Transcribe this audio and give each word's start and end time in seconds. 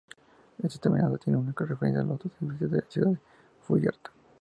Este 0.63 0.79
terminado 0.79 1.19
tiene 1.19 1.37
como 1.53 1.69
referencia 1.69 2.01
a 2.01 2.03
los 2.03 2.15
otros 2.15 2.33
edificios 2.41 2.71
de 2.71 2.77
la 2.81 2.89
ciudad 2.89 3.11
de 3.11 3.19
Fullerton. 3.67 4.11